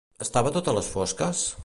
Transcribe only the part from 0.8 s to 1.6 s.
fosques?